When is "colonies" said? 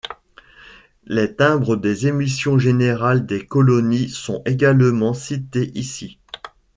3.45-4.09